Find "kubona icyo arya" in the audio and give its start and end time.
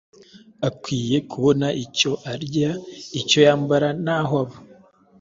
1.31-2.71